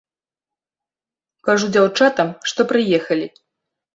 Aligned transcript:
Кажу 1.49 1.69
дзяўчатам, 1.75 2.33
што 2.53 2.61
прыехалі. 2.71 3.27